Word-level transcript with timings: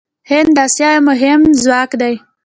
هند 0.29 0.49
د 0.55 0.59
اسیا 0.67 0.89
یو 0.95 1.05
مهم 1.09 1.41
ځواک 1.63 1.91
دی. 2.01 2.13